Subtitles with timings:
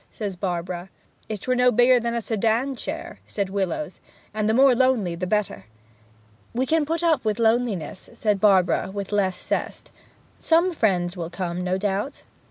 [0.11, 0.89] says Barbara.
[1.29, 3.99] 'If 'twere no bigger than a sedan chair!' says Willowes.
[4.33, 5.65] 'And the more lonely the better.'
[6.55, 9.91] 'We can put up with the loneliness,' said Barbara, with less zest.
[10.39, 12.23] 'Some friends will come, no doubt.'